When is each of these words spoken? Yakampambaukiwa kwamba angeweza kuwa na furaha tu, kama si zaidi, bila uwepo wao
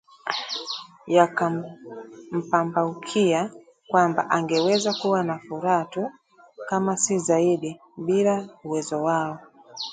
Yakampambaukiwa 1.15 3.41
kwamba 3.89 4.29
angeweza 4.35 4.91
kuwa 4.99 5.23
na 5.23 5.35
furaha 5.39 5.85
tu, 5.85 6.03
kama 6.69 6.97
si 7.03 7.19
zaidi, 7.19 7.81
bila 7.97 8.49
uwepo 8.63 9.03
wao 9.03 9.39